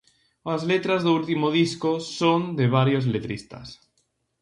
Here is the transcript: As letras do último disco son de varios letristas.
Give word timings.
As 0.53 0.61
letras 0.71 1.01
do 1.03 1.11
último 1.19 1.47
disco 1.61 1.91
son 2.19 2.41
de 2.59 2.65
varios 2.75 3.05
letristas. 3.13 3.67